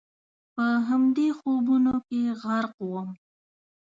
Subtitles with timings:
[0.53, 3.09] په همدې خوبونو کې غرق ووم.